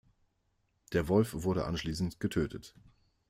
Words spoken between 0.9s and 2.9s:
Der Wolf wurde anschließend getötet.